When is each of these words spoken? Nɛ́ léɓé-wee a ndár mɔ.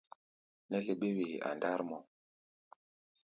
Nɛ́ 0.69 0.79
léɓé-wee 0.85 1.41
a 1.47 1.49
ndár 1.55 1.79
mɔ. 1.89 1.97